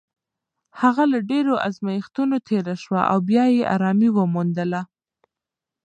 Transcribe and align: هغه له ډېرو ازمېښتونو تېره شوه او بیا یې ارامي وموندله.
هغه 0.81 1.03
له 1.11 1.19
ډېرو 1.29 1.53
ازمېښتونو 1.67 2.35
تېره 2.49 2.75
شوه 2.83 3.01
او 3.11 3.17
بیا 3.29 3.45
یې 3.55 3.63
ارامي 3.75 4.09
وموندله. 4.13 4.81